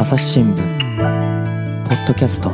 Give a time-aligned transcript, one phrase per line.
[0.00, 0.56] 朝日新聞
[1.88, 2.52] ポッドキャスト。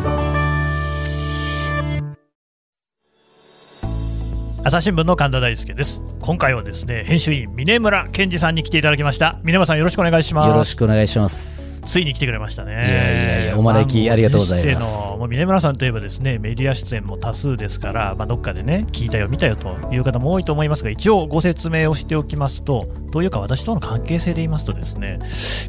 [4.64, 6.03] 朝日新聞の神田大輔です。
[6.22, 9.38] 今回はですね編集員峰村健二さんに来ていただきました。
[9.42, 10.49] 峰村さんよろしくお願いします。
[10.49, 11.53] よろしくお願いします
[11.85, 12.72] ついに来てくれましたね。
[12.72, 14.92] いやいやいやお招きありがとうございます。
[15.10, 25.18] のもう峰村さんといえばですねメディア出演も多数ですから、まあ、どっかでね聞いたよ見たよという方も多いと思いますが一応ご説明をしておきますとというか私との関係性で言いますとですね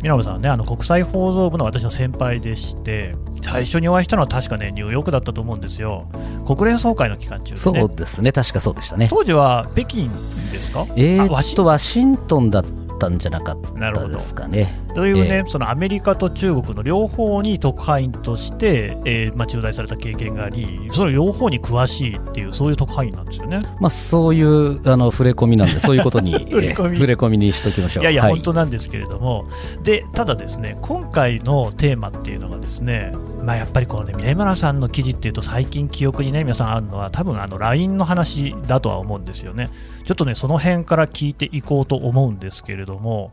[0.02, 6.10] 峰村さんはねあの国際報道部の私の先輩でして最初にお会いしたのは確かねニューヨークだったと思うんですよ。
[6.48, 9.08] 国連総会の期間中、ね、そうですね確かそうでしたね。
[9.10, 10.10] 当時は北京
[10.52, 10.88] ですか？
[10.96, 14.74] えー、っとワシントンだったったんじゃなかったですかね。
[14.96, 23.60] というね、えー、そのアメリカと中国の両方に特派員として、えーまあ、駐在された経験があり、その両方に詳しいっていう、そういう特派員なんですよね。
[23.80, 28.04] まあ、そういうあの触れ込みなんで、そういうことに 触れ込み触れ込みにしときましょう。
[28.04, 29.46] いやいや、はい、本当なんですけれども、
[29.84, 33.12] でただですね、今回のテーマっていうのがですね、
[33.46, 39.70] まあ、やっぱりこのね、峰村さんの記事っていうと、最近記憶にね、皆さんあるのは、多分あの LINE の話だとは思うんですよね。
[40.04, 43.32] ちょっとね、その辺から聞いていこうと思うんですけれども、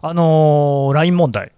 [0.00, 1.52] あのー、LINE 問題、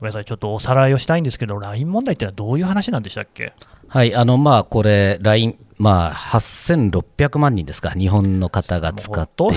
[0.00, 3.52] ごめんなさい、ちょっとおさらいをしたいんですけど、LINE 問題ってのはどういう話なんでしたっけ？
[3.86, 9.54] はいあのまあ、これ、LINE、まあ、8600万人ですか、日本の方が使っている。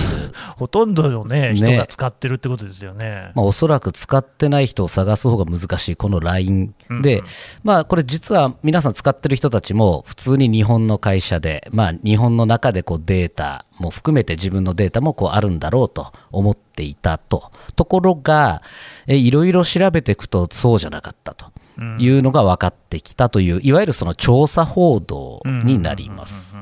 [0.56, 3.30] ほとんどの、ね、人が使ってるってことですよね。
[3.36, 7.30] まあ、おそらく使ってない人を探す方が難しい、この LINE で、うんうん、
[7.62, 17.52] まあ、これ、実は皆さん使ってる人たちも、普通に日本の会社で、まあ、日本の中でこうデータも含めて、自分のデータもこうあるんだろうと思っていたと。
[17.76, 18.62] ところが、
[19.06, 21.52] いろいろ調べていくと、そうじゃなかったと。
[21.98, 26.56] いうのが分かってきたという、いわゆるその調査報道になります。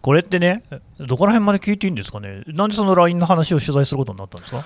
[0.00, 0.62] これってね、
[0.98, 4.64] どこら辺まで聞いていいんですかね、なんでその LINE の話を取材することになったんですか？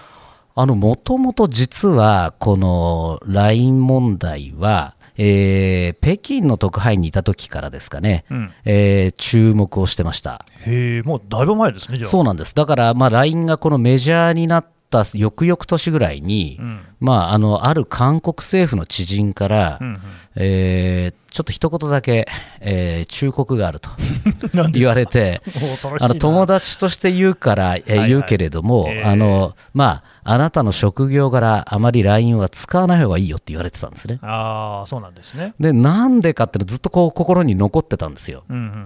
[0.56, 10.44] もともと実は、この LINE 問題は、えー、北京の特派員にいた時からですかね、うん、えー、注目をしてました。
[10.64, 11.98] へえ、もうだいぶ前ですね。
[11.98, 20.00] そうなんです、だから、まあ、LINE がこのメジャーになった翌々年ぐらいに、うん、まあ、あのある韓国政府の知人から、うんうん、
[20.36, 22.26] えー、ちょっと一言だけ、
[22.60, 23.90] えー、忠告があると
[24.72, 25.42] 言われて
[26.00, 34.18] あの友達として言うから、えー、言うけれども、はいはいえー、あのまああなたの職業柄あまり LINE は使わない方がいいよって言われてたんですね。
[34.20, 35.54] ああそうなんですね。
[35.58, 38.44] でなんでかってずっとこう心に残ってたんですよ。
[38.50, 38.84] うんうんうんうん、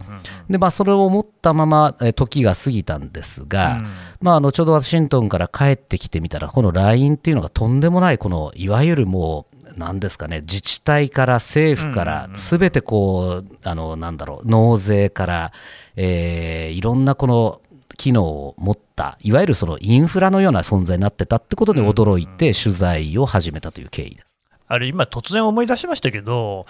[0.49, 3.87] でまあそれを思ったまま、え時が過ぎたんですが、うん、
[4.21, 15.53] まあ、あのちょうどワシントンから帰ってきてみたらこの LINE っていうのがとんでもないこのいわゆるもうなんですかね自治体から政府からすべてこう、あのなんだろう納税から、
[15.97, 17.61] えー、いろんなこの
[17.97, 24.32] 機能を持ったいわゆるそのインフラのような存在になってたってことで驚いて取材を始めたという経緯です。
[24.73, 26.65] あれ、今、突然思い出しましたけど、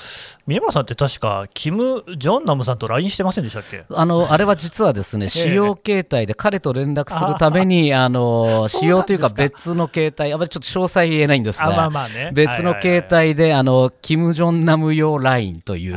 [0.48, 3.84] 宮山さんって確か、キム・ジョンナムさんと LINE してませんでしたっけ？
[3.94, 15.94] あのあれは実はですね、使用形態で彼と連絡するために、あの使用というか、別の形態、あまりちょっと詳細言えないんですが、まあまあね、別の形態で、あのキム・ジョンナム用 LINE という、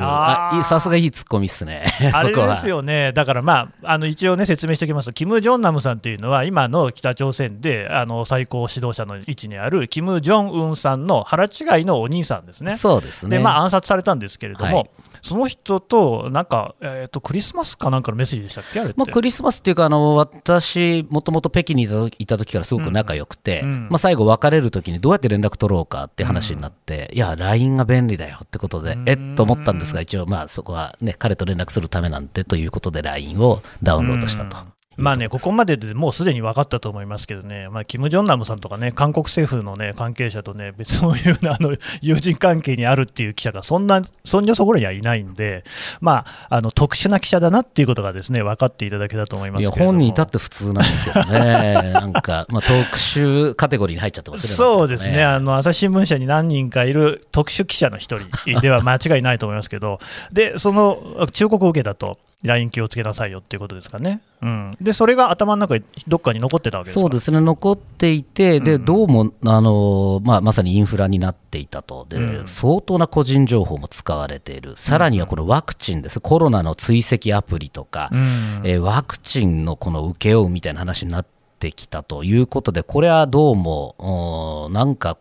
[0.64, 12.76] さすがいいツッコミっすね、 あれですよね、だからまあ、あの一応ね、説明しておきますと、キム・ジョンナムさんというのは、今の北朝鮮であの最高指導者の位置にあるキム・ジョンウンさんの腹違いのお兄さんですね。
[12.76, 13.38] そうですね。
[13.38, 14.90] で、まあ、暗殺されたんですけれども、はい、
[15.22, 21.84] その人と、なんか、えーと、クリスマスかなんかのメッセージでしたっけ、まあ、クリスマスっていうか、あの私、もともと北京に
[22.20, 34.75] いた時からすごく仲良くて、うんうん、まあ、最後、別れる時にどうやって連絡取ろうかって話になって、うん、いや、LINE が便利だよってことで、えっと思ったんですが、一応、まあ、そこはね、彼と連絡するためなんてということで、LINE をダウンロードしたと。
[34.98, 45.64] まあね、ここまででもうすでに分かったと思いますけどね、まあ、キム・ジョンナムさんとかね、韓国政府の、ね、関係者とね、別のいうあの 友人関係にあるっていう記者が、そんな、そんじょそこらにはいないんで、
[46.00, 60.00] まあ、あの特殊な記者だなっていうことがですね分かっていただけたと思いますいや本人いたって普通なんですけどね、 なんか、まあ、特殊カテゴリーに入っちゃってますねそうですね、あの朝日新聞社に何人かいる特殊記者の一人では間違いないと思いますけど、
[60.32, 62.18] でその忠告を受けたと。
[62.48, 72.06] LINE 気をつけなさいよっていうことですかね、うん、でそれが頭の中にどっかに残ってたわけですそうですね、残っていて、でどうもあの、まあ、まさにインフラになっていたと。
[72.10, 78.20] で、うん、相当な個人情報も使われている、さらにはこのワクチンです、コロナの追跡アプリとか、うん、
[78.64, 81.26] えー、ワクチンのこの請け負うみたいな話になっ
[81.60, 85.18] てきたということで、これはどうも、なんか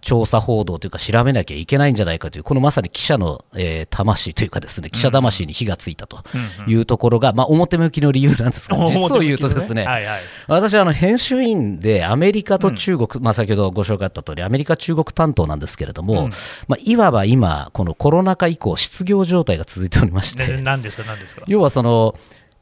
[0.00, 6.22] 調査報道というか調べなきゃいけないんじゃないかというこのまさに記者の、えー、魂というかですね記者魂に火がついたと
[6.66, 16.30] いうところが、まあ、表向きの理由なんですが、 実を言うとですね、はいはい、私はあの編集員でアメリカと中国、うん、まあ、先ほどご紹介あった通りアメリカ中国担当なんですけれども、うん、
[16.68, 21.42] まあ、いわば今このコロナ禍以降失業状態が続いておりまして、何ですか何ですか？
[21.46, 22.14] 要はその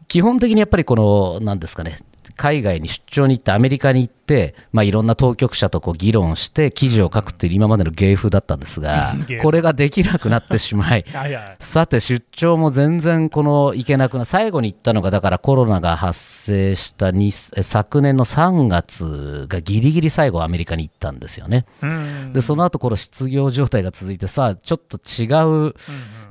[0.08, 1.98] 基本的にやっぱりこのなんですかね
[2.36, 11.04] 海外に出張に行ってアメリカに行って、まあ、いろんな当局者とこう議論して記事を書くっていう今までの芸風だったんですが、これができなくなってしまい。
[11.60, 17.12] さて出張も全然この行けなくな最後に行ったのがだからコロナが発生した
[17.62, 21.66] 昨年の3月がギリギリ最後アメリカに行ったんですよね。
[22.32, 25.26] でその後この失業状態が続いてさちょっと違
[25.68, 25.74] う、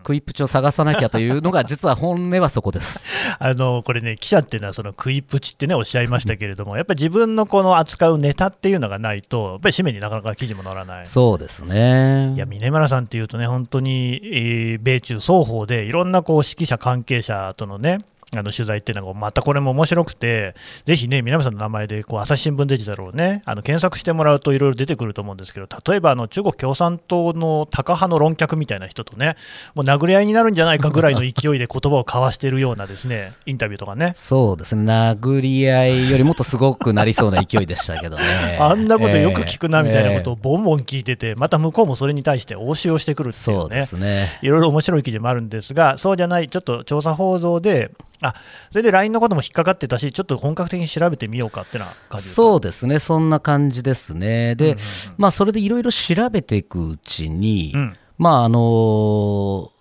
[0.07, 3.01] クイップチを探さなきゃというのが、実は本音はそこです。
[3.39, 11.07] あのこれね、記者っていうのは、そのクイップチってね、おっしゃいましたけれども、やっぱり自分のこの扱うネタっていうのがないと、やっぱり紙面になかなか記事も載らない。
[11.07, 12.31] そうですね。
[12.35, 17.97] いや峰村さんっていうとね、本当に、えー、米中双方でいろんなこう指揮者、関係者とのね、
[18.35, 20.53] あの取材っていうのがまたこれも面白くて、
[20.85, 29.37] ぜひね、南さんの名前でこう朝日新聞デジタルをね、あの検索してもらうといろいろ出てくると思うんですけど、例えばあの中国共産党のタカ派の論客みたいな人とね、
[29.75, 34.11] もう殴り合いになるんじゃないかぐらいの勢いで言葉を交わしているようなですね インタビューとかね。
[34.17, 38.23] そうですね、殴り合いよりもっとすごくなりそうな勢いでしたけどね。
[38.59, 47.91] あんなことよく聞くなみたいなことをボンボン聞いてて、また向こうもそれに対して応酬をしてくるっていうね、そうねいろいろ面白い記事もあるんですが、そうじゃない、ちょっと調査報道で、
[48.21, 48.35] あ
[48.71, 54.55] それで LINE のことも引っかかってたし、ちょっと本格的に調べてみようかってな感じそうですね、そんな感じですね。
[54.55, 54.81] で、うんうんうん、
[55.17, 59.77] まあ、それでいろいろ調べていくうちに、うん、まああのー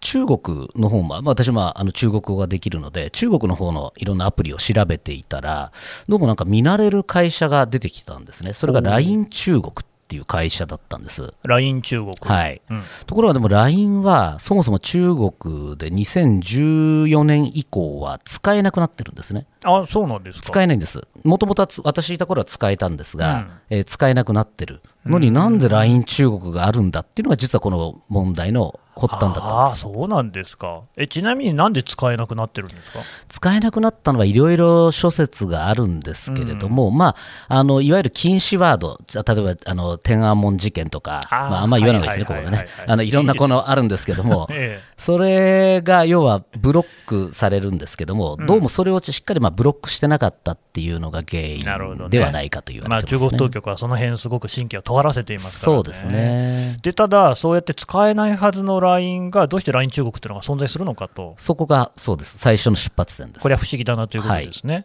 [0.00, 5.72] 中国の方も、まあ、私もあの中国語ができるので、中国の方のいろんなアプリを調べていたら、
[6.08, 8.52] どうもなんか見慣れる会社が出てきたんですね。
[8.52, 11.32] それが LINE 中国っていう会社だったんです。
[11.44, 12.12] LINE 中国。
[12.20, 12.60] はい。
[12.68, 19.46] うん、ところがでも LINE はそもそも中国で2014年以降は使えなくなってるんですね。
[19.64, 20.46] あ、そうなんですか。
[20.46, 21.00] 使えないんです。
[21.22, 29.82] もともと私いた頃は使えたんですが、うん、えー、使えなくなってるのになんで LINE 中国があるんだっていうのが実はこの問題の発端だったんです。
[29.82, 30.82] そうなんですか。
[30.96, 33.00] えちなみになんで使えなくなってるんですか？
[33.28, 37.16] 使えなくなったのはいろいろ諸説があるんですけれども、うん、ま
[37.48, 42.66] あ、あのいわゆる禁止ワード例えばあの天安門事件とかあ,、まあ、あんまり言わないですね、ここでね。
[42.86, 56.76] あのいろんなこのあるんですけども、 ええ、それが要はブロックされるんですけども、どうもそれをしっかりまあブロックしてなかったっていうのが原因ではないかという、ね、まあ、中国当局はその辺すごく神経を尖らせていますから、ね、そうですね。
[56.82, 61.34] でただ、そうやって使えないはずの LINE がどうして LINE 中国っていうのが存在するのかと。
[61.38, 63.42] そこがそうです、最初の出発点です。
[63.42, 64.74] これは不思議だなということですね。
[64.74, 64.84] はい、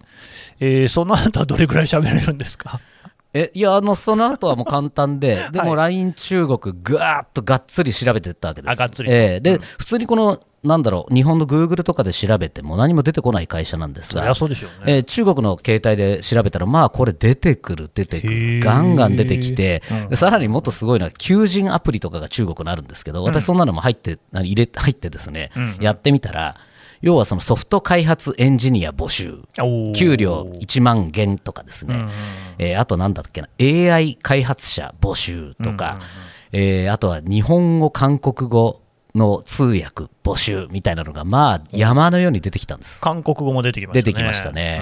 [0.60, 2.80] えー、その後はどれぐらい喋れるんですか？
[3.36, 8.72] えいやあのその後はもう簡単で、 でも LINE 中国、ぐわっとがっつり調べていったわけです。
[8.72, 14.46] あがっつり、えー、で、うん、普通にこのなんだろう日本のグーグルとかで調べても何も出てこない会社なんですが、そ
[14.86, 14.96] ね。
[14.96, 26.56] えー、中国の携帯で調べたら、まあこれ出てくる、出てくる、ガンガン出てきて、うん、さらにもっとすごいのは、求人アプリとかが中国にあるんですけど、私、そんなのも入って、入れ入ってですね、うん、やってみたら、
[27.06, 29.38] 要はそのソフト開発エンジニア募集、
[29.96, 32.10] 給料1万元とかですね、うん、
[32.57, 36.00] えー、あとなんだっけな、AI 開発者募集とか、
[36.52, 38.81] うん、えー、あとは日本語、韓国語、
[39.13, 43.00] の通訳募集みたいなのが、まあ、山のように出てきたんです。
[43.00, 44.04] 韓国語も出てきましたね。
[44.04, 44.81] 出てきましたね。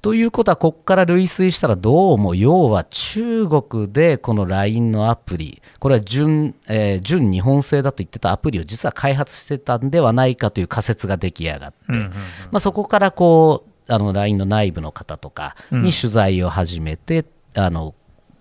[0.00, 12.10] ということは、ここから類推したら、どうも要は中国でこの LINE のアプリ、これは純,、えー、純日本製だと言ってたアプリを実は開発してたんではないかという仮説が出来上がって、ま
[12.54, 17.94] あ、そこからこうあの LINE の内部の方とかに取材を始めて、うん、あの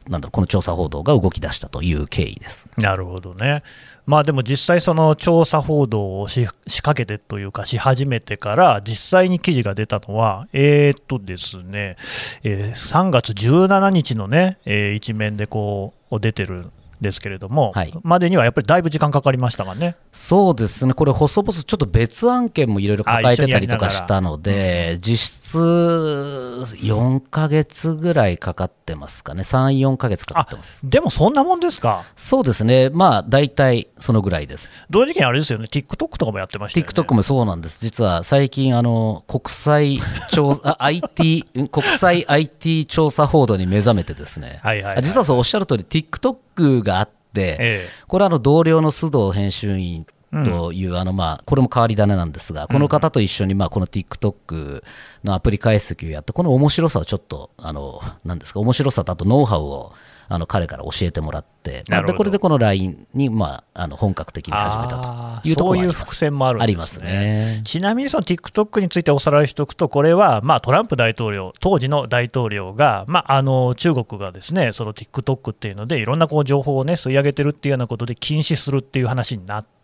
[0.07, 2.67] なんだろうこの調査報道が動き出したという経緯です。
[2.77, 3.63] なるほどね。
[4.07, 11.97] まあでも実際、その調査報道を仕掛けてというか、し始めてから、実際に記事が出たのは、えー、っとですね、
[12.43, 16.71] えー、3月17日のね、えー、一面でこう出てる
[17.01, 19.95] ですけれども、はい、までにはやっぱりだいぶ時間かかりましたがね。
[20.11, 30.81] そうですね、これ、細々、ちょっと別案件もいろいろ抱えてたりとかしたので、うん、実質4か月ぐらいかかってますかね、3、4か月かかってます。
[30.83, 32.03] でもそんなもんですか。
[32.15, 34.71] そうですね、まあ大体そのぐらいです。
[34.89, 36.91] 同時期にあれですよね、TikTok とかもやってましたよね。
[36.91, 39.99] TikTok もそうなんです、実は最近、あの国際
[40.31, 54.83] 調 IT 国際 IT 調査報道に目覚めてですね、はいはいはい、実はそうおっしゃる通り、TikTok クがあって、ええ、これはあの同僚の須藤編集員という、うん、あのまあこれも変わり種なんですが、この方と一緒にまあこの TikTok
[55.23, 59.93] のアプリ解析をやって、この面白さをちょっと、あのなんですか、面白さとあとノウハウを
[60.29, 61.56] あの彼から教えてもらって、
[61.89, 67.57] まあ、でこれでこの LINE に、まあ、あの本格的に始めたというところそういう伏線もあるんですね。
[67.57, 79.77] すねちなみにその TikTok についておさらいしておくと、これは、まあ、トランプ大統領、当時の大統領が、まあ、あの中国がですねその TikTok っていうので、いろんなこう情報を、ね、吸い上げてるっていうようなことで禁止するっていう話になって。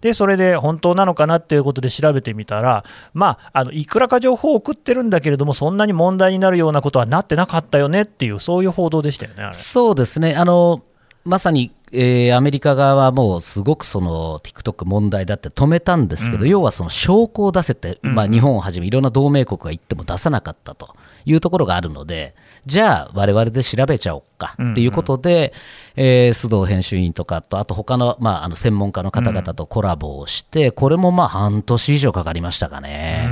[0.00, 10.84] でそれで本当なのかなっていうことで調べてみたら、まあ、あのいくらか情報を送ってるんだけれども、そんなに問題になるようなことはなってなかったよねっていう、そういう報道でしたよね、そうですねあの
[11.24, 22.34] まさにえー、アメリカ側はもうすごくその TikTok 問題だって止めたんですけど、うん、要はその証拠を出せて、まあ、日本をはじめいろんな同盟国が言っても出さなかったというところがあるので、
[22.66, 25.54] じゃあ、われわれで調べちゃおうかっていうことで、
[25.96, 33.28] うんうん、えー、須藤編集員とかと、あと他のまあ、あの専門家の方々とコラボをして、これもまあ半年以上かかりましたかね。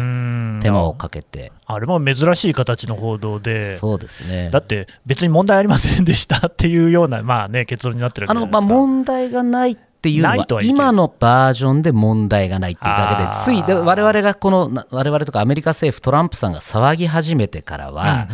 [0.62, 1.52] 手間をかけて。
[1.66, 4.50] あれも珍しい形の報道で、そうですね。
[4.50, 18.28] だって別に問題ありませんでしたっていうような、まあね、結論になってるあの、まあ、問題がないっていうのは、今のバージョンで問題がないっていうだけで、つい、で我々がこの、我々とかアメリカ政府、トランプさんが騒ぎ始めてからは、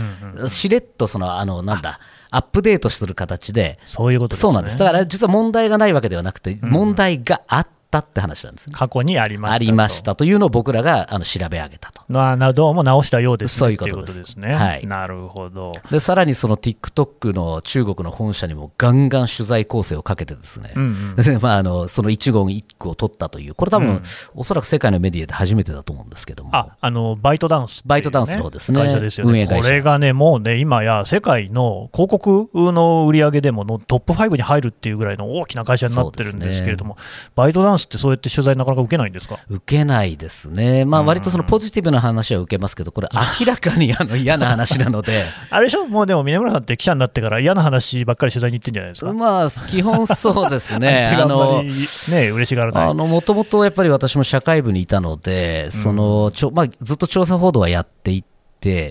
[0.48, 4.78] しれっとその、あの、なんだ、アップデートする形で、そういうこと、ね、そうなんです。
[4.78, 8.74] だから実は問題がないわけではなくて、問題があって、ったって話なんですね。
[8.76, 12.02] 過去にありましたありましたというのを僕らがあの調べ上げたと。
[12.08, 13.58] ななどうも直したようですね。
[13.58, 14.54] そういうことですね。
[14.54, 24.02] はい、なるほどでさらにその TikTok の中国の本社にもガンガン取材構成をかけてですね、うんうん、まあ、あのその一言一句を取ったという、これ多分、うん、
[24.34, 26.50] おそらく世界のメディアで初めてだと思うんですけども。
[26.54, 28.78] ああのバイトダンス、ね、バイトダンスの方ですね。
[28.78, 29.46] 会社ですよね。
[29.46, 37.00] これがね、もうね、今や世界の広告の売り上げでものトップ5に入るっていうぐらいの大きな会社になってるんですけれども、ね、
[37.34, 39.38] バイトダンスってそうやって取材なかなか受けないんですか？
[39.48, 43.08] 受けないですね、まあ割とそのポジティブな話は受けますけど、これ、
[43.40, 45.22] 明らかにあの 嫌な話なので。
[45.50, 49.12] あれでしょ、もうでも、峰村さんって記者になってから、嫌な話ばっかり取材に行ってんじゃないですか。
[49.12, 52.94] まあ、基本そうですね、 あのね嬉しがらない。
[52.94, 58.28] もともとやっぱり私も社会部にいたので、そのちょまあ、ずっと調査報道はやっていて、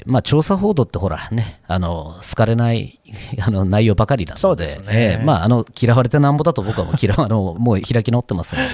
[0.05, 2.99] まあ、調査報道ってほらね、あの好かれない
[3.45, 8.67] あの内容ばかりなので、でねえー、まあ、あの嫌われてなんぼだと僕はもう 嫌あのもう開き直ってますので。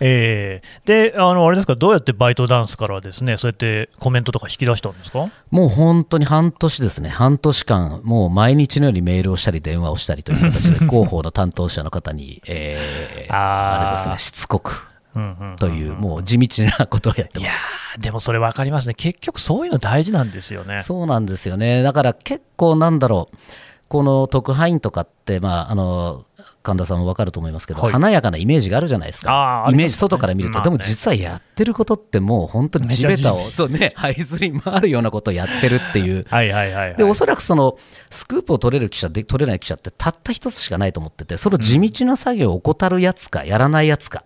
[0.00, 5.28] えー、であの、あれですか、どうやってバイトダンスからですね、そうやってコメントとか引き出したんですか？
[5.50, 14.86] もう本当に半年ですね、半年間、もう毎日のようにメールをしたり、電話をしたりという形で、 広報の担当者の方に、えー、あれですね、しつこく。
[15.58, 17.42] という、もう地道なことをやってます。
[17.42, 17.52] いや
[17.98, 20.80] でもそれ分かりますね、結局そういうの大事なんですよね。
[20.80, 21.82] そうなんですよね。
[21.82, 23.36] だから結構なんだろう、
[23.88, 26.24] この特派員とかって、まあ、あの
[26.62, 37.76] 神田さんも分かると思いますけど、はい、華やかなイメージがあるじゃないですか、イメージ、外から見ると、ね、でも実はやってることってもう本当に地べたを、そうね、這いずり回るようなことをやってるっていう、はいはいはい、はい、でおそらくその
[38.10, 44.22] スクープを取れる記者で、取れない記者ってたった一つしかないと思ってて、その地道な作業を怠るやつか、やらないやつか。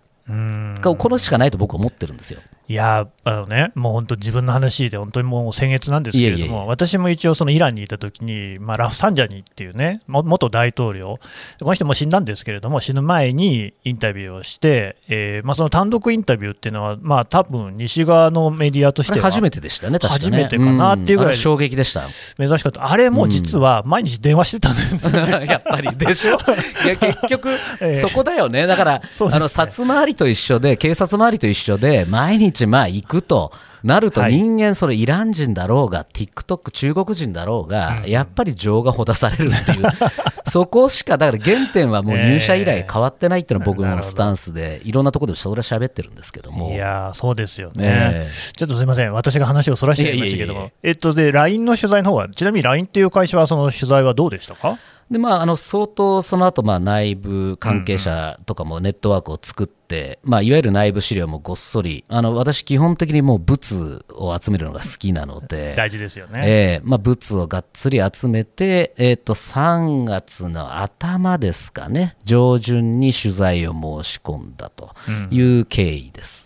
[0.97, 2.39] このしかないと僕は思ってるんですよ。
[2.67, 11.19] いやあのね、もう本当、自分の話で、本当にもう先月なんですけれども、私も一応、そのイランにいたときに、まあ、ラフサンジャニっていうね、元大統領、
[11.59, 22.03] この人も死んだんですけれども、死ぬ前にインタビューをして、えーまあ、その単独インタビューっていうのは、まあ多分西側のメディアとしては、初めてでしたね、初めてかなっていうぐらい、衝撃でした。
[22.37, 26.37] 珍しかった、あれも実は毎日電話してたんです、ね、 やっぱりでしょ、
[26.85, 27.49] いや結局、
[27.99, 33.51] そこだよね、だから、ね、あの札回りと一緒で、警察回りと一緒で、毎日まあ行くと。
[33.85, 39.85] なると人間、それイラン人だろうが、TikTok 中国人だろうが、やっぱり情がほだされるっていう、
[40.49, 46.71] そこしか、だから原点はもう入社以来変わってないっていうのは僕のスタンスで、いろんなところでそれは喋ってるんですけども。
[46.73, 54.79] いやそうですよね、ちょっとすみません、私が話をそらしていましたけども、えっと、で、LINE の取材の方は、ちなみに LINE っていう会社は、その取材はどうでしたか？
[55.09, 65.75] でまあ、あの相当その後まあ内部関係者とかもネットワークを作って、うんうん、まあ、いわゆる内部資料もごっそりあの私基本的にもう物を集めるのが好きなので。
[65.77, 74.89] 大事ですよね、えーまあ、物をがっつり集めて、えー、と3月の頭ですかね上旬に取材を申し込んだと
[75.29, 76.39] いう経緯です。
[76.39, 76.44] うん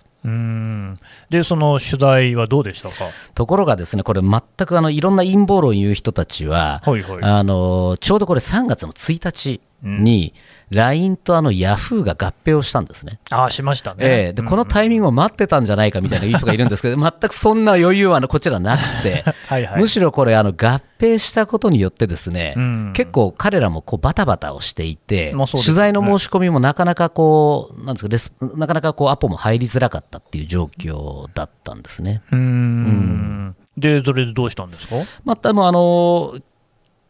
[1.30, 3.06] で、その取材はどうでしたか？
[3.36, 10.34] ところがですね、これ、全くあのいろんな陰謀論を言う人たちは、はいはい、あのちょうどこれ、3月の1日に、
[10.70, 13.20] LINE とあのヤフーが合併をしたんですね。
[13.32, 19.24] あしましたね、えー、で、このタイミングを待ってたんじゃないかみたいな人がいるんですけど、 全くそんな余裕はあのこちらなくて。
[19.50, 32.22] はい、むしろこれ、あの合併したことによって、ですね、うん、結構彼らもこうバタバタをしていて、ね、取材の申し込みもなかなかこう、なんですかなかなかこうアポも入りづらかったっていう状況だったんですね。
[32.32, 33.56] うん。
[33.78, 36.36] で、それでどうしたんですか、まあ、多分あの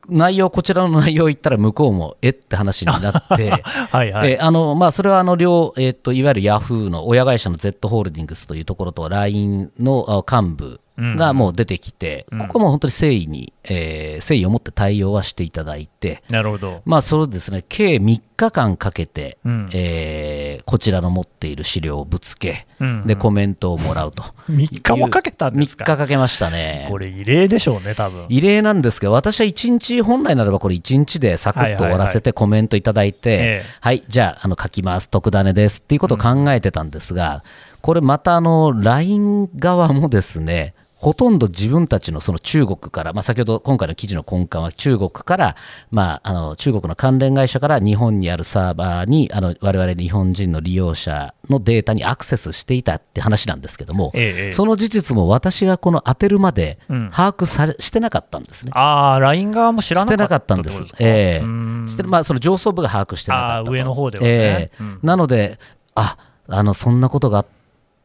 [0.09, 2.29] 内容、こちらの内容を言ったら、向こうもえ？
[2.29, 3.49] って話になって、
[3.91, 16.81] はいはい、えあのまあ、それはあの両、えーと、いわゆるヤフーの親会社の Z ホールディングスというところと LINE の幹部がもう出てきて、うん、ここも本当に誠意に、えー、誠意を持って対応はしていただいて、なるほど。
[16.85, 22.89] まあ、それですね計3日間かけて、うん、えー、こちらの持っている資料をぶつけ、うん。
[22.89, 24.23] うん、でコメントをもらうと。
[24.49, 26.87] 3日もかけたんですか ?3 日かけましたね。
[26.89, 28.25] これ、異例でしょうね、多分。
[28.29, 37.43] 異例なんですけど、私は1日、本来ならばこれ、1日でサクッと終わらせてコメントいただいて、はい、じゃああの書きます、特ダネですっていうことを考えてたんですが、
[37.81, 45.55] これまたあの LINE 側もですねほとんど自分たちのその中国から、まあ、先ほど今回の記事の根幹は中国から、
[45.91, 58.73] まあ、あの中国の関連会社から日本にあるサーバーにあの我々日本人の利用者のデータにアクセスしていたって話なんですけども、ええ、その事実も私がこの当てるまで把握され、うん、してなかったんですね。
[58.75, 60.83] ああ、LINE 側も知らなかったんです。
[60.99, 61.87] ええ。
[61.87, 64.77] してまあ、その上層部が把握してなかった上の方ではね、ええ。
[64.81, 65.59] うん、なので、
[65.95, 66.17] あ
[66.49, 67.58] あのそんなことがあって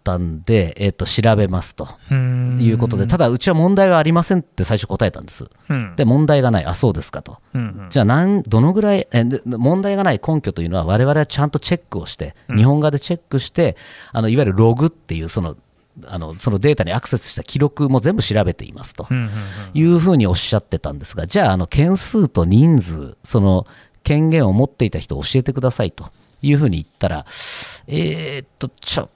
[0.04, 5.46] ったんで、えー、と調べますということで、ただ、うちは問題はありませんって最初答えたんです。
[5.70, 7.38] うん、で、問題がない、あ、そうですかと。
[7.54, 13.76] うんうん、じゃあなん、どのぐらい、え問題がない根拠というのは、我々はちゃんとチェックをして、日本側でチェックして、
[14.12, 15.56] あのいわゆるログっていう、その
[16.06, 19.06] あのそのデータにアクセスした記録も全部調べていますと。
[19.74, 23.66] いうふうにおっしゃってたんですが、じゃあ、あの件数と人数、その
[24.02, 26.10] 権限を持っていた人を教えてくださいと
[26.42, 27.24] いうふうに言ったら、
[27.86, 29.08] えー、っと、ちょ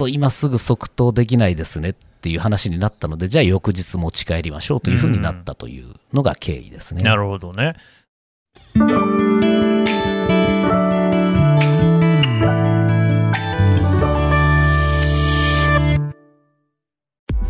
[0.00, 7.02] と今すぐ即答できないですねっていう話になったので、じゃあ翌日持ち帰りましょうというふうになったというのが経緯ですね。
[7.02, 7.74] なるほどね。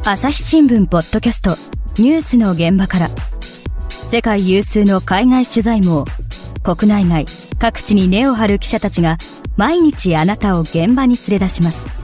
[0.04, 1.56] 朝日新聞ポッドキャスト
[1.98, 3.10] ニュースの現場から
[4.10, 6.04] 世界有数の海外取材網
[6.64, 7.26] 国内外
[7.60, 9.18] 各地に根を張る記者たちが
[9.56, 11.99] 毎日あなたを現場に連れ出します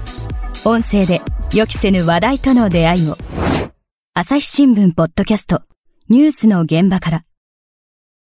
[0.69, 1.21] 音声で
[1.55, 3.17] 予期せぬ話題との出会いを。
[4.15, 5.63] 朝日新聞ポッドキャスト
[6.09, 7.23] ニュースの現場から。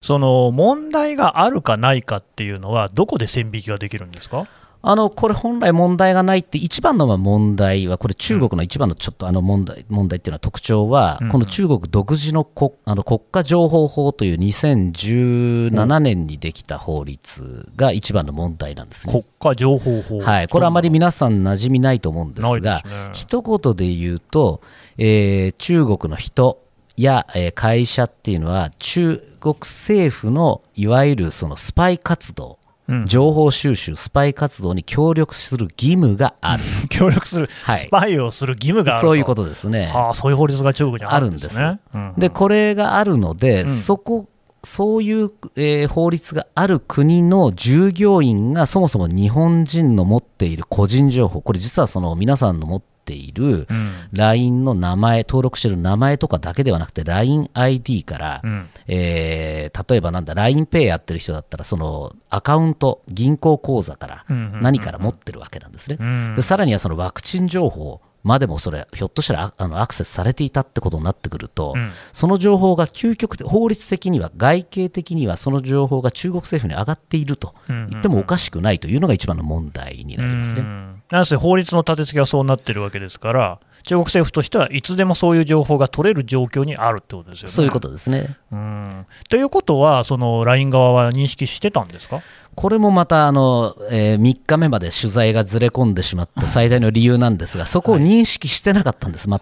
[0.01, 4.47] その問題があるかないかっていうのは、どこで線引きができるんですか？
[4.83, 19.13] あのこれ、本来問題がないって、一番の問題は、これ、中国の一番のちょっとあの問題問題っていうのは特徴は、この中国独自の国あの国家情報法という2017年にできた法律が一番の問題なんですね。
[19.13, 24.61] 国家情報法、はい、これ、あまり皆さん馴染みないと思うんですが、一言で言うと、
[24.97, 26.59] えー、中国の人
[26.97, 32.57] や、えー、会社っていうのは、中国政府のいわゆるそのスパイ活動、
[33.05, 36.63] 情報収集、スパイ活動に協力する義務がある。
[36.89, 39.85] 協力する、はい、スパイをする義務があるそういうことですね。
[39.85, 41.79] はあ、そういう法律が中国にあるんですね。
[42.17, 44.27] で、これがあるので、うん、そこ、
[44.63, 53.67] そういう、えー、法律がある国の従業員がそもそも日本人の持っている個人情報、これ実はその皆さんの持っている
[54.11, 64.25] LINE の名前、登録している名前とかだけではなくて LINEID から、うん、えー、例えばなんだ LINEPay やってる人だったらそのアカウント銀行口座から
[64.61, 66.35] 何から持ってるわけなんですね。
[66.35, 80.63] でさらにはそのワクチン情報までもそれ、ひょっとしたらあのアクセスされていたってことになってくると、うん、その情報が究極的、法律的には、外形的にはその情報が中国政府に上がっていると言ってもおかしくないというのが一番の問題になりますね。
[81.11, 87.51] なんせ法律の立て付けがそうなってるわけですから、中国政府としてはいつでもそういう情報が取れる状況にあるってことですよね。
[87.51, 88.37] そういうことですね。
[88.51, 92.21] うんということは、その LINE 側は認識してたんですか？
[92.53, 99.41] これもまたあの、えー、3日目まで取材がずれ込んでしまった最大の理由なんですが、そこを認識してなかったんです、全く。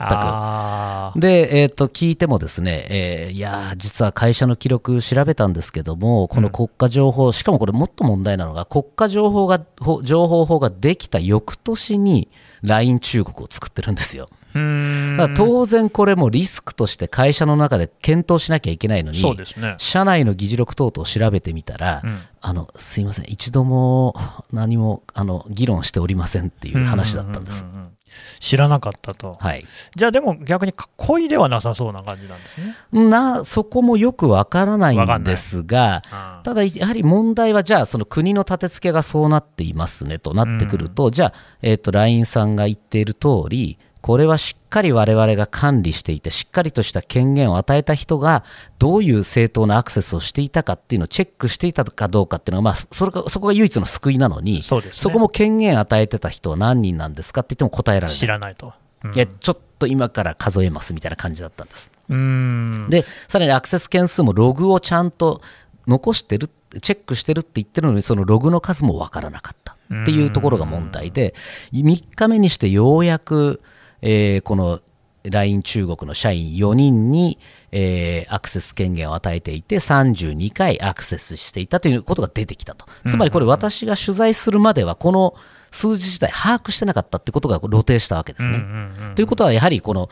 [1.20, 9.60] で、えーと、聞いてもですね、えー、いや実は会社の記録調べたんですけども、この国家情報、うん、しかもこれ、もっと問題なのが、国家情報が
[10.04, 12.30] 情報法ができた翌年に、
[12.62, 14.28] LINE 中国を作ってるんですよ。
[14.54, 19.22] だから当然これもリスクとして会社の中で検討しなきゃいけないのに、
[19.58, 24.16] ね、社内の議事録等々を調べてみたら、うん、あのすいません、一度も
[24.52, 27.66] 何もあの議論しておりませんっていう話だったんです。
[28.40, 33.10] 知らなかったと、はい、じゃあでも逆に故意ではなさそうな感じなんですね。
[33.10, 36.04] なそこもよくわからないんですが、
[36.44, 48.44] ただやはり問題は、じゃあ、その国の立て付けがそうなっていますねとなってくると、うん、じゃあ、えーと、LINE さんが言っている通り、これはしっかり我々が管理していて、しっかりとした権限を与えた人が、
[48.78, 58.18] どういう正当なアクセスをしていたかっていうのをチェックしていたかどうかっていうのは、まあ、それがそこが唯一の救いなのに、そ、ね,、こも権限与えてた人は何人なんですかって言っても答えられない。
[58.18, 58.74] 知らないと。
[59.04, 61.92] うん、いやちょっと今から数えますみたいな感じだったんです。
[62.90, 65.42] でさらにアクセス件数もログをちゃんと
[65.88, 66.50] 残してる
[66.82, 71.34] チェックしてるって言ってるのにそのログの数も分からなかったっていうところが問題で
[71.74, 73.62] 3日目にしてようやく、
[74.02, 74.82] えー、この
[75.24, 77.38] LINE 中国の社員4人に、
[77.72, 85.36] えー、アクセス権限を与えていて32回アクセスしていたということが出てきたとつまりこれ私が取材するまではこの
[85.72, 88.64] 数字自体把握してなかったってことが露呈したわけですね。
[89.16, 90.10] ということはやはりこの、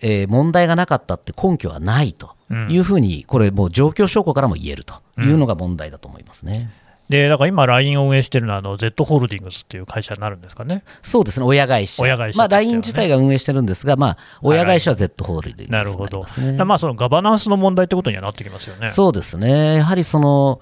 [0.00, 2.36] えー、問題がなかったって根拠はないと
[2.68, 6.70] いうふうにこれもう状況証拠からも言えるというのが問題だと思いますね。
[6.78, 10.84] うんでだから今、LINE を運営しているのはあの Z ホールディングスっていう会社になるんですかね。
[11.02, 12.02] そうですね、親会社。
[12.02, 16.24] 親会社、ね、まあ、LINE 自体が運営してるんですが、まあ、親会社は Z ホールディングス、ね、なるほど。
[16.64, 18.88] まあ、そのガバナンスの問題ってことにはなってきますよね。
[18.88, 19.76] そうですね。
[19.76, 20.60] やはりその、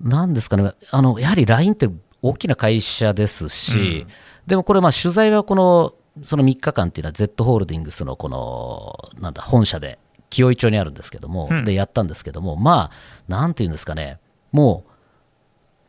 [0.00, 1.88] なんですかね、あの、やはり LINE って
[2.22, 4.08] 大きな会社ですし、うん、
[4.46, 9.98] でもこれ、まあ、取材はこの、その3日間っていうのは Z ホールディングスのこの、なんだ、本社で、
[10.28, 12.96] 清井町にあるんですけども、うん、で、やったんですけども、まあ、
[13.28, 14.18] なんていうんですかね、
[14.52, 14.90] もう、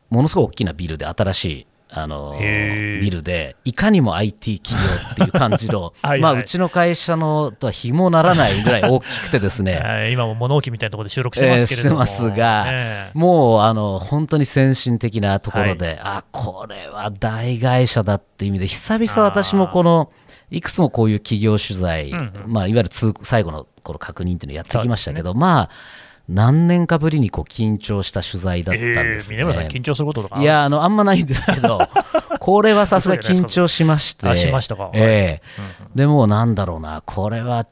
[0.10, 10.10] ものすごい大きなビルで新しいあのビルでいかにも IT 企業っていう感じの はい、まあ、うちの会社のとは比もならないぐらい大きくてですね。
[10.12, 20.12] 今も物置みたいなところで収録してますけれども、えー、してますが、えー、もうあの本当に先進的なところで、はい、あこれは大会社だっていう意味で久々私もこの
[20.52, 22.89] いくつもこういう企業取材、うんうん、まあ、いわゆる
[23.24, 25.70] 最後のこの確認っていうのをやってきましたけど、ね、まあ
[26.29, 29.39] 何年かぶりにこう緊張した取材だったんですね。
[29.39, 31.79] えー、緊張することとかいやあの、あんまないんですけど、
[32.39, 37.65] これはさすが緊張しまして、しましたか、えー、うんうん、でもなんだろうな、これは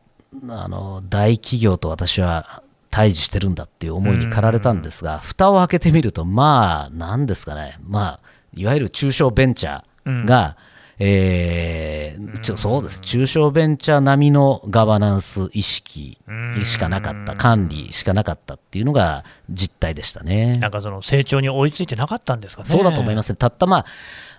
[0.49, 8.19] あの大企業と私は対峙してるんだっていう思いに駆られたんですが、蓋を開けてみると、まあ、なんですかね、まあ、
[8.53, 16.17] いわゆる中小ベンチャーが、うんえー、ちょそうです中小ベンチャー並みのガバナンス意識
[16.63, 22.69] しかなかった、管理しかなかったっていうのが実態でしたねなんかその成長に追いついてなかったんですかね。
[22.69, 23.85] そうだと思います、たった、まあ、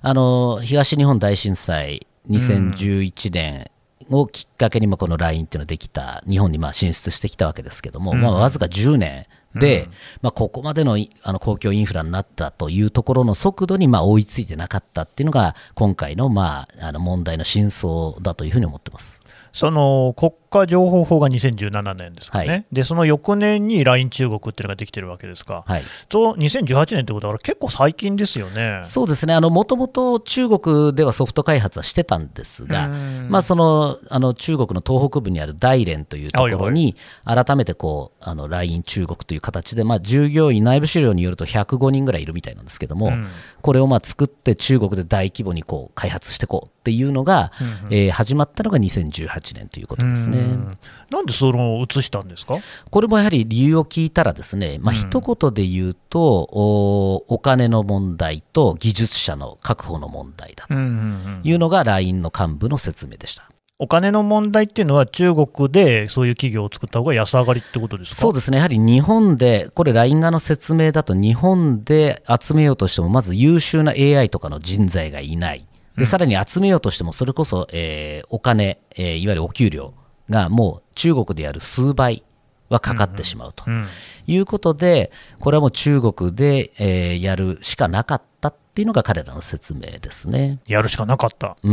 [0.03, 3.71] あの東日本大震災2011年
[4.11, 9.27] をきっかけにこの LINE っていうのができた、日本にまあ進出してきたわけですけども、まあ、わずか10年。
[9.59, 9.91] で、うん、
[10.23, 19.23] まあ、ここまでのあの公共インフラになったというところの速度にまあ追いついてなかったっていうのが、今回のまああの問題の真相だというふうに思ってます。
[19.57, 28.83] その国家情報法が2017年ですかね、はい、でその翌年に LINE 中国っていうのができてるわけですか、はい、と2018年ってことは、結構最近ですよね。
[28.85, 32.89] そうですね、もともと中国ではソフト開発はしてたんですが、
[33.31, 43.27] まあ、そのあの中国の東北部にある大連というところに、改めてこうあの LINE 中国という形で、まあ、従業員、内部資料によると105人ぐらいいるみたいなんですけども、うん、
[43.63, 50.39] これをまあ作って、中国で大規模にこう開発していこうっていうのが、うんうん、えー、始まったのが2018年ということですね。
[51.11, 52.55] なんでその移したんですか？
[52.91, 56.23] これもやはり理由を聞いたらですね、まあ一言で言うと、
[57.29, 63.49] お金の問題と技術者の確保の問題だというのが LINE の幹部の説明でした。
[63.79, 68.17] お金の問題っていうのは、中国でそういう企業を作った方が安上がりってことですか？
[68.17, 79.95] そうですね、やはり日本で、これ、LINE 側の説明だと、日本で集めようとしても、まず優秀な AI とかの人材がいない、でさらに集めようとしても、それこそ、えー、お金、えー、いわゆるお給料
[80.29, 82.23] がもう中国でやる数倍
[82.69, 83.65] はかかってしまうと
[84.27, 90.59] いうことで、これはもう中国で、えー、やるしかなかったっていうのが彼らの説明ですね。
[90.67, 91.57] やるしかなかった。
[91.63, 91.69] う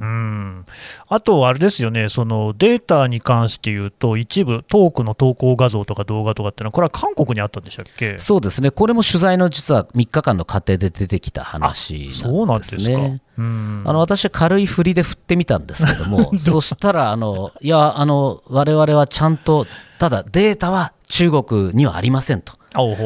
[0.00, 0.64] うん。
[1.08, 8.18] あと、あれですよね、そのデータに関して言うと、一部、トークの投稿画像とか動画とかっていうのは、これは韓国にあったんでしたっけ？
[8.18, 12.32] そうですね、これも取材の実は3日間の過程で出てきた話なんですね。
[12.34, 13.00] そうなんですか。
[13.36, 19.66] あの私は軽い振りで振ってみたんですけども、 そしたらあの、いや、あの我々はちゃんと、
[19.98, 22.52] ただデータは中国にはありませんと。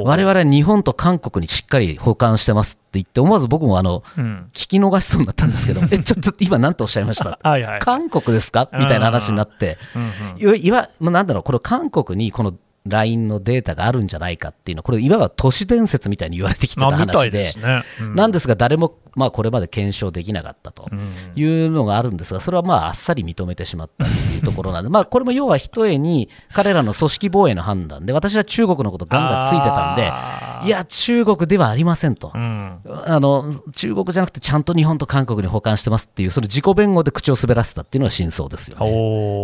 [0.05, 7.39] 我々は日本と韓国にしっかり保管してますって言って、思わず僕もあの、うん、聞き逃しそうになったんですけど、 え、ちょっと今、なんとおっしゃいました？
[7.43, 8.69] はい、はい、韓国ですか？
[8.73, 9.79] みたいな話になって、
[10.41, 12.55] うんうん、いわ、なんだろう、これ、韓国にこの
[12.87, 17.83] LINE のデータがあるんじゃないかっていうのは、これ、いわば都市伝説みたいに言われてきてた話で、ね。
[18.01, 20.89] うん、なんですが、誰もまあ、これまで検証できなかったと
[21.35, 30.13] いうのがあるんですが、それはまああっさり認めてしまったというところなんで、 まあこれも要はひとえに彼らの組織防衛の判断で、私は中国のことガンガンついてたんで、
[30.65, 38.87] いや、中国ではありませんと、うん、あの、中国じゃなくて、ちゃんと日本と韓国に保管してますっていう、その自己弁護で口を滑らせたっていうのが真相ですよね。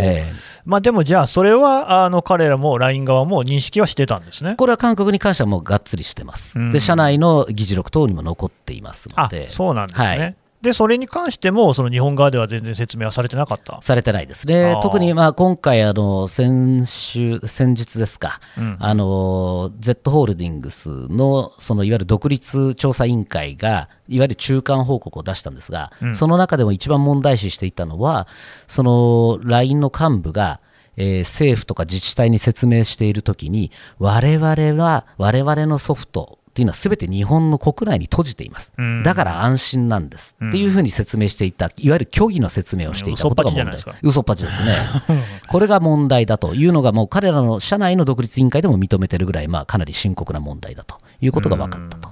[0.01, 0.35] えー、
[0.65, 4.55] まあ、でもじゃあ、それはあの彼らも LINE 側も認識はしてたんですね。
[4.57, 9.49] これは韓国に関してはもうがっつりしてます、うん、で社内の議事録等にも残っていますので。
[9.65, 10.37] そうなんですね、はい。
[10.65, 13.83] でそれに関しても、その日本側では全然説明はされてなかった。
[13.83, 28.27] されてないですね、特にまあ今回あの先週、先日ですか、うん、あの Z ホールディングスのそのいわゆる独立調査委員会が、いわゆる中間報告を出したんですが、うん、その中でも一番問題視していたのは、
[28.67, 30.61] その LINE の幹部が、
[30.97, 40.37] えー、政府とか自治体に説明しているときに、我々は、我々のソフトっていうのはすべて日本の国内に閉じています、だから安心なんです。
[40.37, 44.73] っていうふうに説明していた、いわゆる虚偽の説明をしていたことが問題、嘘っぱちですね、
[45.51, 52.11] これが問題だというのが、もう彼らの社内の独立委員会でも認めてるぐらい、まあ、かなり深刻な問題だということが分かったと。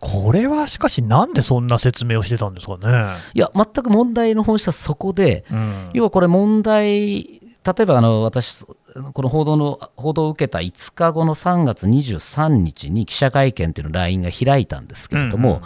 [0.00, 3.06] これはしかし、なんでそんな説明をしてたんですかね。
[3.32, 15.62] いや、全く問題の本質はそこで、うん、要はこれ、問題例えばあの私、この報道の報道を受けた5日後の3月23日に記者会見というのを LINE が開いたんですけれども、うんうん、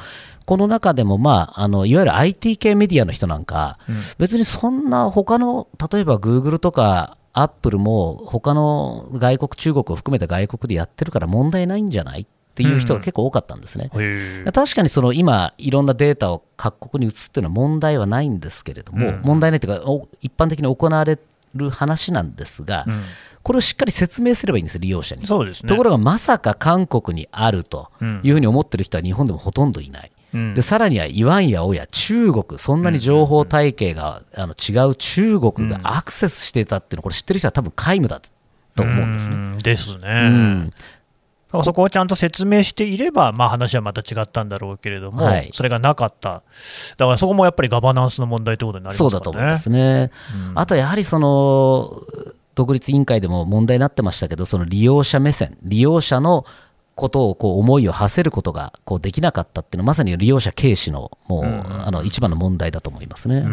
[0.47, 13.91] この中でも、まあ、あのいわゆる IT 系メディアの人なんか、うん、別にそんな他の例えばグーグルとかアップルも他の外国、中国を含めた外国でやってるから問題ないんじゃないっていう人が結構多かったんですね。
[13.95, 21.17] うん、確かにその今、いろんなデータを各国に移すっていうのは問題はないんですけれども、うん、問題ないというか、一般的に行われ
[21.55, 23.03] る話なんですが、うん、
[23.43, 25.27] これをしっかり説明すればいいんです、利用者に。
[25.27, 27.91] そうですね、ところが、まさか韓国にあると
[28.23, 30.13] いうふうに思ってる人は日本でもほとんどいない。
[30.35, 38.21] うん、でさらにはイワンやおや中国、そんなに情報体系が、あの違う中国がアクセスしていたっていうの、これ知ってる人は多分皆無だ
[38.75, 39.37] と思うんですね。
[39.63, 40.01] ですね。
[40.05, 40.73] うん
[41.65, 46.43] そこをちゃんと説明していれば、まあ、話はまた違ったんだろうけれども、はい、それがなかった、
[46.97, 50.11] だからそこもやっぱりガバナンスの問題ということになりますか、ね、そうだと思いますね。
[50.51, 52.03] うん、あとやはりその
[52.55, 56.45] 独立委員会でも問題になってましたけど、その利用者目線、利用者の
[56.99, 63.45] ことをこう思いを馳せることがこうできなかったっていうのはまさに利用者軽視のもう、あの一番の問題だと思いますね。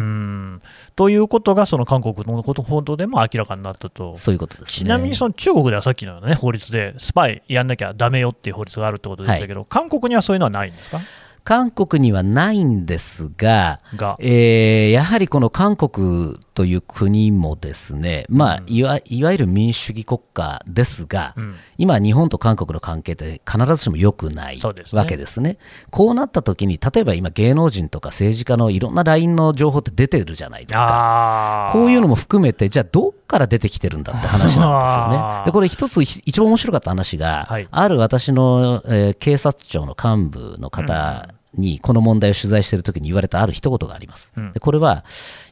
[0.96, 4.18] ということがその韓国のこと報道でも明らかになったと。
[4.18, 11.00] そういうことです、ね、ちなみにその中国ではさっきの、ね、法律でスパイやんなきゃだめよっていう法律があるってことでしたけど、はい、韓国にはそういうのはないんですか？
[11.44, 14.18] 韓国にはないんですが、が。
[14.20, 24.60] えー、やはりこの韓国という国もですね、まあ、いわいわゆる民主主義国家ですが、うん、今、日本と韓国の関係って必ずしも良くない
[24.94, 25.58] わけですね。
[25.91, 31.72] こうなった時に、例えば今、芸能人とか政治家のいろんな LINE の情報って出てるじゃないですか。
[31.74, 35.46] こういうのも含めて、じゃあ、どっから出てきてるんだって話なんですよね。
[35.46, 44.34] で、これ一つ一番面白かった話が、はい、ある私の、えー、警察庁の幹部の方、うんにこの問題を取材しているときに言われたある一言があります。
[44.36, 45.04] うん、でこれは、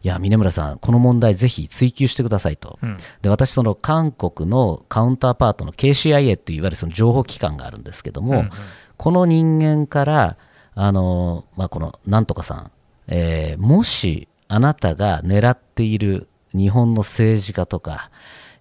[0.01, 2.79] いや、峰村さん、この問題ぜひ追及してくださいと。
[2.81, 8.49] うん、で私、その韓国のカウンターパートの KCIA といういわゆるその情報機関があるんですけども、うんうん、
[8.97, 10.37] この人間から、
[10.75, 12.71] あの、まあ、このなんとかさん、
[13.07, 18.09] えー、もしあなたが狙っている日本の政治家とか、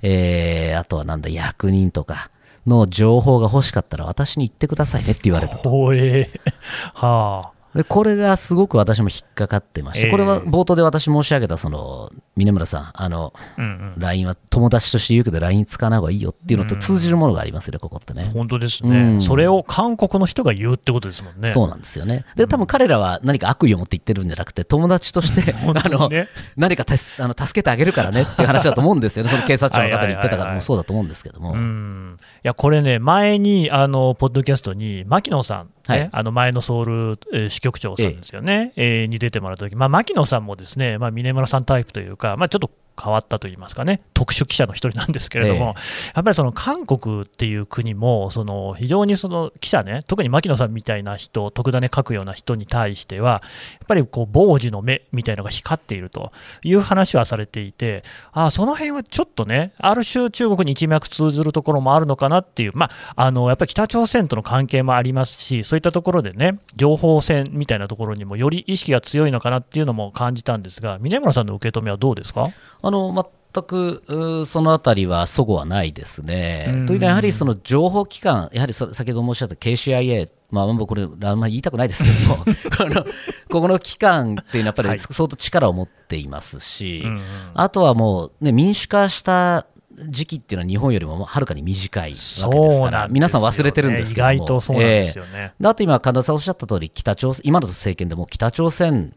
[0.03, 2.31] えー、あとはなんだ、役人とか、
[2.67, 5.95] の情報が欲しかったら私に言ってくださいねって言われたと。
[5.95, 6.51] えー、
[6.95, 7.62] はあ。
[7.75, 18.31] でこれがすごく私も引っかかってまして、これは冒頭で私申し上げたその峰村さん、あの、うんうん、LINE は友達として言うけど LINE 使わない方がいいよっていうのと通じるものがありますよね、ここってね。
[18.33, 21.51] 本当ですね、うん、それを韓国の人が言うってことですもんね。
[21.51, 22.25] そうなんですよね。
[22.37, 26.11] で、多分彼らは何か悪意を持って言ってるんじゃなくて、友達として あの
[26.57, 31.57] 何かたあの助けてあげるからねっていう話だと思うんですよね、 その警察庁の方に言ってたからもそうだと思うんですけども。
[31.57, 46.13] いや、これね、前にあのポッドキャストに牧野さんはい、あの前のソウル、えー、支局長さんですよね、ええー、に出てもらったとき、まあ、牧野さんもですね、まあ、峰村さんタイプというか、まあ、ちょっと変わったといいますかね、特殊記者の一人なんですけれども、え。
[46.15, 72.47] やっぱりその韓国っていう国も、その非常にその記者ね、特に牧野さんみたいな人、特ダネ書くような人に対しては、やっぱりこう傍受の目みたいなのが光っているという話はされていて、あその辺はちょっとね、ある種、中国に一脈通ずるところもあるのかなっていう、まあ、あのやっぱり北朝鮮との関係もありますし、そういったところでね、情報戦みたいなところにもより意識が強いのかなっていうのも感じたんですが、峰村さんの受け止めはどうですか？
[72.83, 76.85] あの全くそのあたりはそごはないですね。
[76.87, 82.37] というのは、やはりその情報機関、やはり先ほど申し上げた KCIA、まあ、僕、これ、あんまり言いたくないですけども
[82.77, 83.05] この、
[83.51, 87.21] ここの機関っていうのは、やっぱり相当力を持っていますし、はい、
[87.55, 89.67] あとはもう、ね、民主化した
[90.09, 95.55] 時期っていうのは日本よりもはるかに短いわけですから、皆さん忘れてるんですけども、意外とそうなんですよね。
[95.59, 99.15] えー、あと今、神田さんおっしゃった通り、北朝鮮、今の政権でも北朝鮮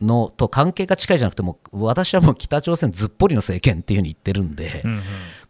[0.00, 5.00] のと関係が近いじゃなくても私はもう北朝鮮ずっぽりの政権っていうふうに言ってるんで、うんうん、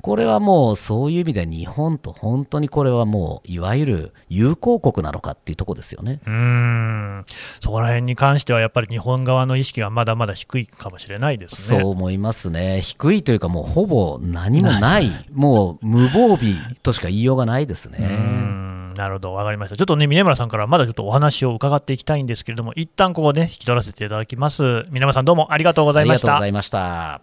[0.00, 6.20] これはもうそういう意味で日本と本当にこれはもういわゆる友好国なのかっていうとこですよね。
[6.26, 7.24] うん。
[7.60, 11.80] そこら辺に関してはやっぱり日本側の意識がまだまだ低いかもしれないですね。
[11.80, 12.80] そう思いますね。
[12.80, 15.10] 低いというかもうほぼ何もない。
[15.32, 18.79] もう無防備としか言いようがないですね。
[18.94, 19.76] なるほど、分かりました。
[19.76, 24.85] ちょっとね、峰村さんからまだちょっとお話を伺っていきたいんですけれども、一旦ここね、引き取らせていただきます。
[24.90, 26.26] 峰村さん、どうもありがとうございました。
[26.26, 27.20] ありがとうございました。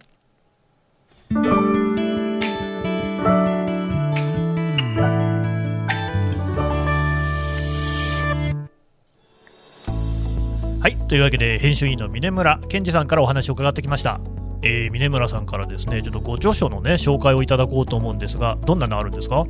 [10.80, 14.20] はい、というわけで編集員の峰村健二さんからお話を伺ってきました。
[14.62, 19.44] えー、峰村さんからですねちょっとご著書のね紹介をいただこうと思うんですがどんなのあるんですか？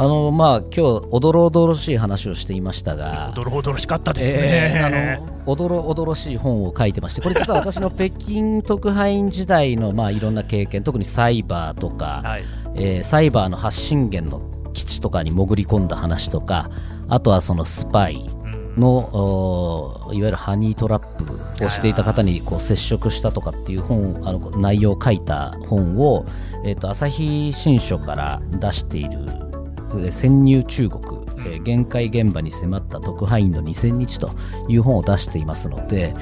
[0.00, 0.80] あのまあ今日
[1.10, 12.44] おどろおどろしい話をしていましたがおどろおどろしかったですね、えー、あのおどろおどろしい本を書いてましてこれ実は 私の北京特派員時代のまあいろんな経験特にサイバーとか、はい、
[12.76, 16.70] えー、サイバーの発信源の基地とかに潜り込んだ話とか
[17.08, 18.24] あとはそのスパイ
[18.76, 26.24] の、いわゆるハニートラップをしていた方にこう接触したとかっていう本あの内容を書いた本を、
[26.64, 29.18] えーと、朝日新書から出している
[30.10, 31.02] 「潜入中国」
[31.46, 34.30] えー、限界現場に迫った特派員の2000日と
[34.68, 36.14] いう本を出していますので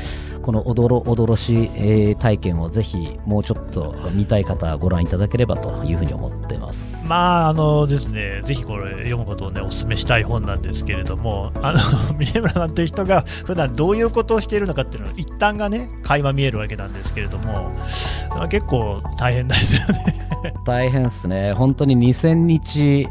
[0.47, 7.05] このおどろおどろし、えー、体験をぜひもうちょっと見たい方はご覧いただければというふうに思ってます。
[7.05, 11.79] まああのですねぜひこれ読むことをねお勧めしたい本なんですけれどもあの
[12.17, 17.73] 峰村さんという人が普段どういうことをしているのかっていうのは一旦がね垣間見えるわけなんですけれども
[18.49, 20.27] 結構大変ですよね。
[20.65, 21.53] 大変ですね。
[21.53, 23.09] 本当に2000日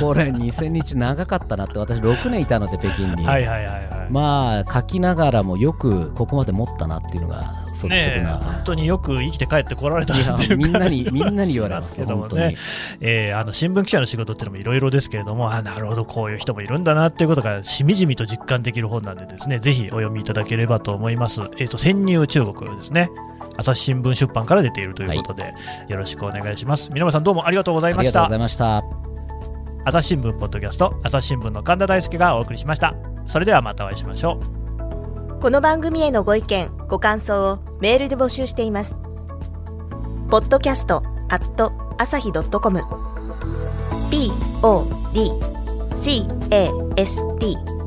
[0.00, 3.24] これ 2000日長かったなって私6年いたので北京に。
[3.24, 12.56] はいはいはい、はい、まあ書きながらもよくここまで持ったなっていうのが率直な、本当によく生きて帰ってこられたっていうみんなにみんなに言われますけどもね、
[13.00, 21.42] えー、あの新聞記者の仕事っていうのもいろいろですけれどもあなるほどこういう人もいるんだなっていうことがしみじみと実感できる本なんでですねぜひお読みいただければと思います。
[21.58, 23.10] えっ、ー、と潜入中国ですね。
[23.56, 25.48] 朝日新聞出版から出ているということで、は
[25.88, 26.90] い、よろしくお願いします。
[26.92, 28.24] 皆さんどうもありがとうございました。
[28.24, 29.02] ありがとうございました。
[29.84, 32.94] 朝日新聞ポッドキャスト朝日新聞の神田大輔がお送りしました。
[33.26, 34.61] それではまたお会いしましょう。
[35.42, 38.94] この番組へのご意見ご感想をメールで募集しています。
[40.28, 42.86] podcast at 朝日 .com podcast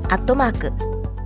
[0.09, 0.73] アットマーク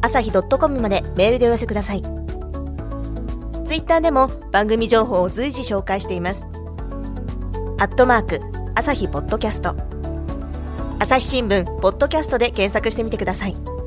[0.04, 2.04] 朝日 .com までメールでお寄せください。
[2.04, 6.46] ツイッターでも番組情報を随時紹介しています。
[7.80, 8.40] アットマーク
[8.76, 9.76] 朝日ポッドキャスト。
[11.00, 13.79] 朝日新聞ポッドキャストで検索してみてください。